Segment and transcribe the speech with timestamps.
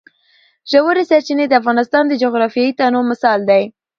[0.71, 3.63] ژورې سرچینې د افغانستان د جغرافیوي تنوع مثال دی.